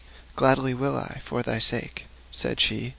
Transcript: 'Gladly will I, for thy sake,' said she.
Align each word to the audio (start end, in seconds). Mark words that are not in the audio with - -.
'Gladly 0.35 0.73
will 0.73 0.97
I, 0.97 1.19
for 1.21 1.43
thy 1.43 1.59
sake,' 1.59 2.07
said 2.31 2.59
she. 2.59 2.89